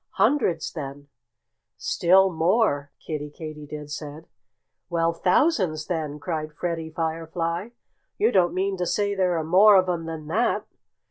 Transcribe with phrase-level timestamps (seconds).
[0.13, 1.09] "Hundreds, then!"
[1.77, 4.25] "Still more!" Kiddie Katydid said.
[4.89, 7.69] "Well, thousands, then!" cried Freddie Firefly.
[8.17, 10.65] "You don't mean to say there are more of 'em than that?"